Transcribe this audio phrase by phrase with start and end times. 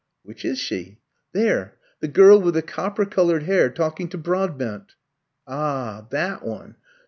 [0.23, 0.97] "Which is she?"
[1.31, 4.95] "There, the girl with the copper coloured hair, talking to Broadbent."
[5.45, 6.75] "Ah, that one.